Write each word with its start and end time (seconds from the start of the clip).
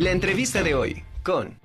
La 0.00 0.12
entrevista 0.12 0.62
de 0.62 0.74
hoy 0.74 1.02
con... 1.22 1.58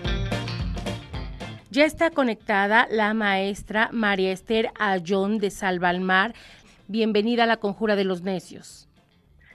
Ya 1.71 1.85
está 1.85 2.11
conectada 2.11 2.85
la 2.91 3.13
maestra 3.13 3.87
María 3.93 4.33
Esther 4.33 4.71
Ayón 4.77 5.37
de 5.37 5.49
Salvalmar. 5.51 6.33
Bienvenida 6.89 7.43
a 7.43 7.45
la 7.45 7.55
Conjura 7.55 7.95
de 7.95 8.03
los 8.03 8.23
Necios. 8.23 8.89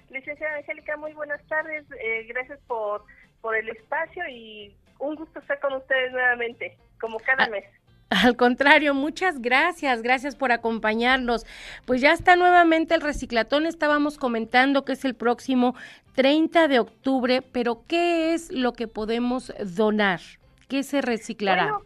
Licenciada 0.08 0.56
Angélica, 0.56 0.96
muy 0.96 1.12
buenas 1.12 1.42
tardes. 1.46 1.84
Eh, 2.02 2.24
gracias 2.30 2.58
por, 2.66 3.04
por 3.42 3.54
el 3.54 3.68
espacio 3.68 4.26
y 4.30 4.74
un 4.98 5.14
gusto 5.14 5.40
estar 5.40 5.60
con 5.60 5.74
ustedes 5.74 6.12
nuevamente, 6.12 6.78
como 6.98 7.18
cada 7.18 7.44
Ah, 7.44 7.48
mes. 7.50 7.64
Al 8.10 8.36
contrario, 8.36 8.92
muchas 8.92 9.40
gracias, 9.40 10.02
gracias 10.02 10.34
por 10.34 10.50
acompañarnos. 10.50 11.46
Pues 11.86 12.00
ya 12.00 12.12
está 12.12 12.34
nuevamente 12.34 12.94
el 12.96 13.02
reciclatón, 13.02 13.66
estábamos 13.66 14.18
comentando 14.18 14.84
que 14.84 14.94
es 14.94 15.04
el 15.04 15.14
próximo 15.14 15.76
30 16.16 16.66
de 16.66 16.80
octubre, 16.80 17.40
pero 17.40 17.84
¿qué 17.86 18.34
es 18.34 18.50
lo 18.50 18.72
que 18.72 18.88
podemos 18.88 19.54
donar? 19.64 20.20
¿Qué 20.68 20.82
se 20.82 21.02
reciclará? 21.02 21.78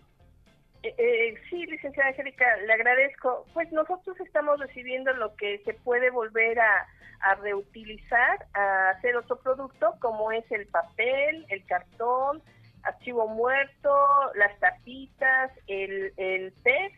Eh, 0.82 0.94
eh, 0.96 1.34
sí, 1.50 1.66
licenciada 1.66 2.08
Angélica, 2.08 2.46
le 2.66 2.72
agradezco. 2.72 3.44
Pues 3.52 3.70
nosotros 3.70 4.18
estamos 4.20 4.58
recibiendo 4.58 5.12
lo 5.12 5.36
que 5.36 5.58
se 5.66 5.74
puede 5.74 6.08
volver 6.08 6.58
a 6.58 7.34
reutilizar, 7.42 8.46
a 8.54 8.90
hacer 8.90 9.16
otro 9.16 9.36
producto, 9.36 9.94
como 10.00 10.32
es 10.32 10.44
el 10.50 10.66
papel, 10.68 11.46
el 11.48 11.64
cartón, 11.66 12.42
archivo 12.84 13.26
muerto, 13.28 13.96
las 14.34 14.58
tapitas, 14.60 15.50
el, 15.66 16.12
el 16.16 16.52
PET, 16.62 16.92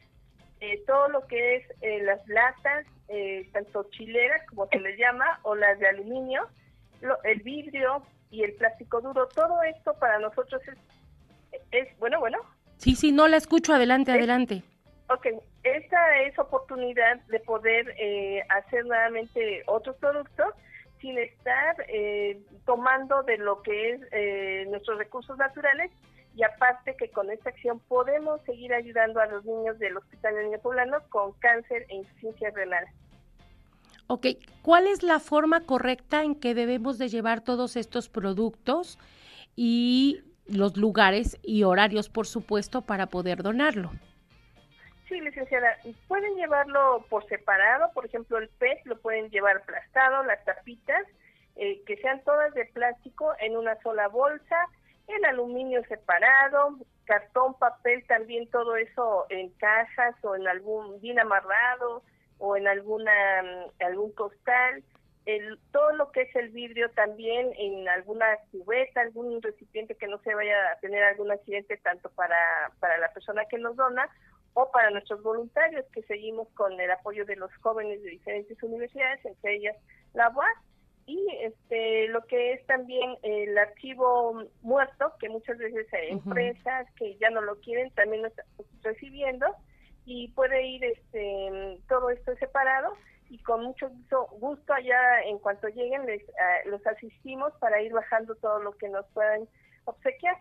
eh, 0.61 0.83
todo 0.87 1.09
lo 1.09 1.27
que 1.27 1.57
es 1.57 1.65
eh, 1.83 2.03
las 2.03 2.27
latas, 2.29 2.87
eh, 3.09 3.49
tanto 3.53 3.85
chileras 3.91 4.43
como 4.49 4.67
se 4.69 4.81
les 4.81 4.99
llama, 4.99 5.39
o 5.43 5.55
las 5.55 5.79
de 5.79 5.89
aluminio, 5.89 6.49
lo- 7.01 7.23
el 7.25 7.41
vidrio 7.41 8.03
y 8.31 8.43
el 8.43 8.55
plástico 8.55 9.01
duro, 9.01 9.29
todo 9.29 9.63
esto 9.63 9.95
para 9.99 10.19
nosotros 10.19 10.61
es, 10.69 11.61
es 11.71 11.99
bueno, 11.99 12.19
bueno, 12.21 12.39
Sí, 12.79 12.95
sí, 12.95 13.11
no 13.11 13.27
la 13.27 13.39
escucho, 13.39 13.73
adelante, 13.73 14.13
adelante. 14.13 14.63
Ok, 15.09 15.27
esta 15.63 16.19
es 16.23 16.39
oportunidad 16.39 17.17
de 17.29 17.41
poder 17.41 17.95
eh, 17.99 18.43
hacer 18.51 18.85
nuevamente 18.85 19.63
otros 19.67 19.97
productos 19.97 20.53
sin 21.01 21.19
estar 21.19 21.77
eh, 21.89 22.41
tomando 22.65 23.23
de 23.23 23.39
lo 23.39 23.63
que 23.63 23.93
es 23.93 24.01
eh, 24.13 24.67
nuestros 24.69 24.99
recursos 24.99 25.37
naturales 25.39 25.91
y 26.37 26.43
aparte 26.43 26.97
que 26.97 27.11
con 27.11 27.31
esta 27.31 27.51
acción 27.51 27.81
podemos 27.89 28.41
seguir 28.43 28.75
ayudando 28.75 29.21
a 29.21 29.27
los 29.27 29.45
niños 29.45 29.79
del 29.79 29.97
Hospital 29.97 30.35
de 30.35 30.45
Niños 30.45 30.61
Poblanos 30.61 31.03
con 31.09 31.33
cáncer 31.35 31.87
e 31.89 31.97
insuficiencia 31.97 32.51
renal. 32.51 32.85
Ok, 34.09 34.27
¿cuál 34.63 34.87
es 34.87 35.03
la 35.03 35.19
forma 35.19 35.63
correcta 35.63 36.23
en 36.23 36.37
que 36.37 36.55
debemos 36.55 36.99
de 36.99 37.09
llevar 37.09 37.41
todos 37.41 37.77
estos 37.77 38.09
productos 38.09 38.99
y 39.57 40.21
los 40.47 40.77
lugares 40.77 41.39
y 41.43 41.65
horarios, 41.65 42.09
por 42.09 42.27
supuesto, 42.27 42.83
para 42.83 43.07
poder 43.07 43.43
donarlo? 43.43 43.91
Sí, 45.09 45.21
licenciada, 45.21 45.77
pueden 46.09 46.35
llevarlo 46.35 47.05
por 47.09 47.27
separado, 47.29 47.93
por 47.93 48.07
ejemplo, 48.07 48.39
el 48.39 48.49
PET 48.49 48.85
lo 48.87 48.99
pueden 48.99 49.31
llevar 49.31 49.59
aplastado, 49.59 50.25
las 50.25 50.45
tapitas, 50.45 51.07
eh, 51.55 51.81
que 51.87 51.97
sean 51.99 52.23
todas 52.25 52.53
de 52.55 52.65
plástico 52.67 53.33
en 53.39 53.57
una 53.57 53.81
sola 53.83 54.09
bolsa, 54.09 54.57
el 55.07 55.25
aluminio 55.25 55.85
separado, 55.85 56.79
cartón, 57.05 57.55
papel, 57.55 58.05
también 58.09 58.51
todo 58.51 58.77
eso 58.77 59.27
en 59.31 59.51
cajas 59.51 60.17
o 60.25 60.35
en 60.35 60.49
algún 60.49 61.01
bien 61.01 61.21
amarrado 61.21 62.03
o 62.39 62.57
en 62.57 62.67
alguna 62.67 63.13
mm, 63.43 63.83
algún 63.85 64.13
costal, 64.13 64.83
el, 65.25 65.59
todo 65.71 65.93
lo 65.93 66.11
que 66.11 66.23
es 66.23 66.37
el 66.37 66.51
vidrio 66.51 66.91
también 66.91 67.53
en 67.57 67.89
alguna 67.89 68.27
cubeta, 68.51 69.01
algún 69.01 69.41
recipiente 69.41 69.95
que 69.95 70.09
no 70.09 70.19
se 70.19 70.35
vaya 70.35 70.73
a 70.73 70.81
tener 70.81 71.03
algún 71.05 71.31
accidente 71.31 71.77
tanto 71.79 72.11
para, 72.11 72.73
para 72.81 72.99
la 72.99 73.13
persona 73.13 73.45
que 73.49 73.59
nos 73.59 73.77
dona 73.77 74.09
o 74.59 74.71
para 74.71 74.91
nuestros 74.91 75.23
voluntarios 75.23 75.85
que 75.93 76.03
seguimos 76.05 76.49
con 76.55 76.81
el 76.81 76.91
apoyo 76.91 77.27
de 77.27 77.37
los 77.37 77.55
jóvenes 77.57 78.03
de 78.03 78.09
diferentes 78.09 78.61
universidades, 78.63 79.23
entre 79.27 79.57
ellas 79.57 79.77
la 80.15 80.31
UAS, 80.31 80.57
y 81.05 81.29
este 81.43 82.09
lo 82.09 82.25
que 82.25 82.55
es 82.55 82.65
también 82.65 83.19
el 83.23 83.57
archivo 83.59 84.45
muerto, 84.63 85.13
que 85.21 85.29
muchas 85.29 85.59
veces 85.59 85.87
hay 85.93 86.09
empresas 86.09 86.87
que 86.97 87.17
ya 87.17 87.29
no 87.29 87.43
lo 87.43 87.61
quieren, 87.61 87.91
también 87.91 88.23
lo 88.23 88.29
estamos 88.29 88.67
recibiendo, 88.83 89.47
y 90.07 90.29
puede 90.29 90.67
ir 90.67 90.83
este 90.85 91.79
todo 91.87 92.09
esto 92.09 92.35
separado 92.37 92.95
y 93.29 93.39
con 93.43 93.63
mucho 93.63 93.91
gusto, 94.39 94.73
allá 94.73 95.21
en 95.25 95.39
cuanto 95.39 95.69
lleguen 95.69 96.07
les 96.07 96.23
ah, 96.31 96.61
los 96.65 96.85
asistimos 96.87 97.53
para 97.61 97.83
ir 97.83 97.93
bajando 97.93 98.35
todo 98.37 98.59
lo 98.61 98.73
que 98.73 98.89
nos 98.89 99.05
puedan 99.09 99.47
obsequiar. 99.85 100.39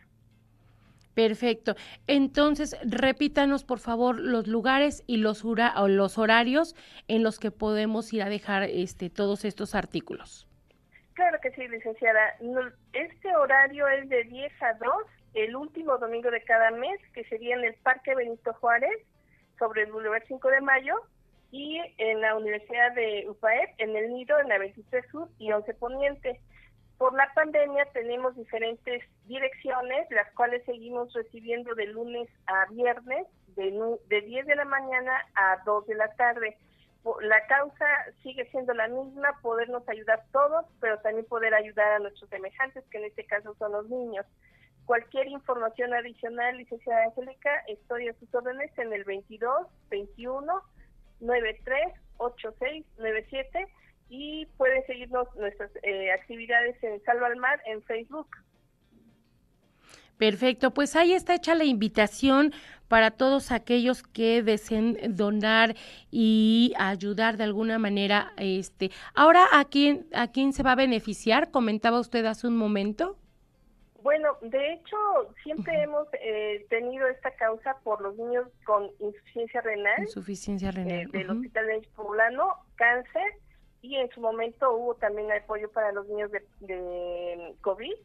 Perfecto. 1.15 1.75
Entonces, 2.07 2.77
repítanos, 2.83 3.63
por 3.63 3.79
favor, 3.79 4.19
los 4.19 4.47
lugares 4.47 5.03
y 5.07 5.17
los, 5.17 5.45
horarios 5.45 6.75
en 7.07 7.23
los 7.23 7.39
que 7.39 7.51
podemos 7.51 8.11
ir 8.13 8.21
a 8.21 8.29
dejar 8.29 8.63
este, 8.63 9.09
todos 9.09 9.45
estos 9.45 9.75
artículos. 9.75 10.45
Claro 11.13 11.39
que 11.41 11.51
sí, 11.51 11.65
licenciada. 11.69 12.35
Este 12.91 13.33
horario 13.33 13.87
es 13.87 14.09
de 14.09 14.25
10 14.25 14.61
a 14.61 14.73
2, 14.73 14.89
el 15.35 15.55
último 15.55 15.97
domingo 15.97 16.29
de 16.29 16.43
cada 16.43 16.71
mes, 16.71 16.99
que 17.13 17.23
sería 17.23 17.55
en 17.55 17.63
el 17.63 17.75
Parque 17.75 18.13
Benito 18.13 18.53
Juárez, 18.55 18.97
sobre 19.57 19.83
el 19.83 19.93
Boulevard 19.93 20.23
5 20.27 20.49
de 20.49 20.59
Mayo, 20.59 20.95
y 21.51 21.79
en 21.97 22.19
la 22.19 22.35
Universidad 22.35 22.93
de 22.93 23.25
UPAEP, 23.29 23.75
en 23.77 23.95
el 23.95 24.11
Nido, 24.11 24.37
en 24.39 24.49
la 24.49 24.57
23 24.57 25.05
Sur 25.09 25.29
y 25.39 25.53
11 25.53 25.73
Poniente. 25.75 26.41
Por 26.97 27.13
la 27.13 27.29
pandemia 27.33 27.85
tenemos 27.91 28.35
diferentes 28.37 29.03
direcciones, 29.25 30.09
las 30.11 30.31
cuales 30.31 30.63
seguimos 30.65 31.11
recibiendo 31.13 31.75
de 31.75 31.87
lunes 31.87 32.29
a 32.47 32.65
viernes, 32.71 33.27
de, 33.55 33.97
de 34.07 34.21
10 34.21 34.45
de 34.45 34.55
la 34.55 34.65
mañana 34.65 35.25
a 35.35 35.57
2 35.65 35.87
de 35.87 35.95
la 35.95 36.13
tarde. 36.15 36.57
La 37.21 37.45
causa 37.47 37.85
sigue 38.23 38.49
siendo 38.49 38.73
la 38.73 38.87
misma, 38.87 39.39
podernos 39.41 39.87
ayudar 39.89 40.23
todos, 40.31 40.65
pero 40.79 40.97
también 40.99 41.25
poder 41.25 41.53
ayudar 41.53 41.91
a 41.93 41.99
nuestros 41.99 42.29
semejantes, 42.29 42.83
que 42.89 42.97
en 42.97 43.05
este 43.05 43.25
caso 43.25 43.53
son 43.59 43.73
los 43.73 43.89
niños. 43.89 44.25
Cualquier 44.85 45.27
información 45.27 45.93
adicional, 45.93 46.57
licenciada 46.57 47.05
Angélica, 47.05 47.63
estoy 47.67 48.07
a 48.07 48.13
sus 48.13 48.33
órdenes 48.33 48.71
en 48.77 48.93
el 48.93 49.03
22 49.03 49.67
21 49.89 50.61
93 51.19 51.93
86 52.17 52.85
97 52.97 53.67
y 54.09 54.45
pueden 54.57 54.85
seguirnos 54.85 55.27
nuestras 55.35 55.71
eh, 55.83 56.11
actividades 56.11 56.81
en 56.83 57.03
Salva 57.03 57.27
al 57.27 57.37
Mar 57.37 57.59
en 57.65 57.81
Facebook. 57.83 58.27
Perfecto, 60.17 60.73
pues 60.73 60.95
ahí 60.95 61.13
está 61.13 61.35
hecha 61.35 61.55
la 61.55 61.65
invitación 61.65 62.53
para 62.87 63.11
todos 63.11 63.51
aquellos 63.51 64.03
que 64.03 64.43
deseen 64.43 64.97
donar 65.15 65.75
y 66.11 66.73
ayudar 66.77 67.35
de 67.35 67.43
alguna 67.43 67.79
manera. 67.79 68.31
Este, 68.37 68.91
ahora, 69.13 69.45
¿a 69.51 69.65
quién, 69.65 70.07
a 70.13 70.31
quién 70.31 70.53
se 70.53 70.63
va 70.63 70.73
a 70.73 70.75
beneficiar? 70.75 71.51
Comentaba 71.51 71.99
usted 71.99 72.23
hace 72.25 72.47
un 72.47 72.55
momento. 72.55 73.17
Bueno, 74.03 74.37
de 74.41 74.73
hecho, 74.73 74.95
siempre 75.43 75.81
hemos 75.81 76.07
eh, 76.13 76.65
tenido 76.69 77.07
esta 77.07 77.31
causa 77.31 77.75
por 77.83 78.01
los 78.01 78.15
niños 78.15 78.47
con 78.63 78.91
insuficiencia 78.99 79.61
renal. 79.61 79.99
Insuficiencia 79.99 80.69
eh, 80.69 80.71
renal. 80.73 81.11
del 81.11 81.29
ujú. 81.31 81.39
Hospital 81.39 81.67
de 81.67 81.87
Poblano, 81.95 82.53
cáncer, 82.75 83.33
y 83.81 83.95
en 83.97 84.09
su 84.11 84.21
momento 84.21 84.73
hubo 84.73 84.95
también 84.95 85.31
apoyo 85.31 85.71
para 85.71 85.91
los 85.91 86.07
niños 86.07 86.31
de, 86.31 86.43
de 86.61 87.55
COVID, 87.61 87.95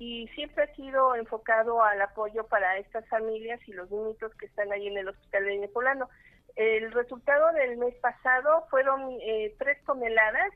y 0.00 0.26
siempre 0.28 0.64
ha 0.64 0.74
sido 0.74 1.14
enfocado 1.14 1.82
al 1.82 2.00
apoyo 2.00 2.46
para 2.46 2.78
estas 2.78 3.06
familias 3.08 3.60
y 3.68 3.72
los 3.74 3.90
niñitos 3.90 4.34
que 4.36 4.46
están 4.46 4.72
ahí 4.72 4.86
en 4.88 4.96
el 4.96 5.08
Hospital 5.08 5.44
de 5.44 5.68
Poblano. 5.68 6.08
El 6.56 6.90
resultado 6.92 7.52
del 7.52 7.76
mes 7.76 7.94
pasado 7.96 8.66
fueron 8.70 9.18
eh, 9.20 9.54
tres 9.58 9.78
toneladas, 9.84 10.52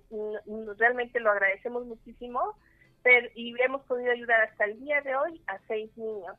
realmente 0.78 1.20
lo 1.20 1.30
agradecemos 1.30 1.84
muchísimo, 1.84 2.56
pero, 3.02 3.28
y 3.34 3.54
hemos 3.62 3.82
podido 3.84 4.12
ayudar 4.12 4.40
hasta 4.40 4.64
el 4.64 4.80
día 4.80 5.02
de 5.02 5.14
hoy 5.14 5.40
a 5.46 5.58
seis 5.68 5.94
niños 5.96 6.36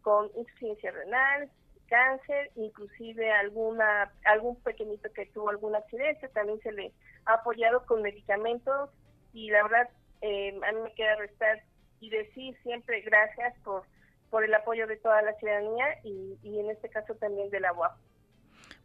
con 0.00 0.30
insuficiencia 0.34 0.90
renal, 0.92 1.50
cáncer, 1.86 2.50
inclusive 2.56 3.30
alguna 3.32 4.12
algún 4.24 4.56
pequeñito 4.62 5.12
que 5.12 5.26
tuvo 5.26 5.50
algún 5.50 5.74
accidente, 5.74 6.28
también 6.28 6.60
se 6.60 6.72
le 6.72 6.92
ha 7.24 7.34
apoyado 7.34 7.84
con 7.86 8.02
medicamentos 8.02 8.90
y 9.32 9.50
la 9.50 9.62
verdad 9.62 9.88
eh, 10.22 10.58
a 10.66 10.72
mí 10.72 10.80
me 10.82 10.94
queda 10.94 11.16
restar 11.16 11.62
y 12.00 12.10
decir 12.10 12.56
siempre 12.62 13.00
gracias 13.02 13.54
por 13.64 13.84
por 14.30 14.44
el 14.44 14.54
apoyo 14.54 14.86
de 14.86 14.96
toda 14.96 15.22
la 15.22 15.32
ciudadanía 15.34 15.86
y, 16.02 16.36
y 16.42 16.58
en 16.58 16.70
este 16.70 16.88
caso 16.88 17.14
también 17.14 17.48
de 17.50 17.60
la 17.60 17.72
UAP. 17.72 17.96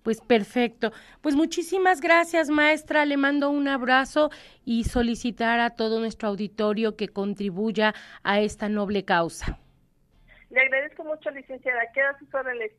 Pues 0.04 0.20
perfecto. 0.22 0.92
Pues 1.22 1.36
muchísimas 1.36 2.02
gracias, 2.02 2.50
maestra. 2.50 3.06
Le 3.06 3.18
mando 3.18 3.50
un 3.50 3.68
abrazo 3.68 4.32
y 4.66 4.86
solicitar 4.86 5.60
a 5.60 5.72
todo 5.72 6.00
nuestro 6.00 6.30
auditorio 6.30 6.96
que 6.96 7.10
contribuya 7.10 7.94
a 8.24 8.40
esta 8.40 8.68
noble 8.68 9.06
causa. 9.06 9.60
Le 10.50 10.62
agradezco 10.62 11.04
mucho, 11.04 11.30
licenciada. 11.32 11.82
Queda 11.94 12.10
a 12.10 12.20
sus 12.20 12.34
órdenes. 12.34 12.72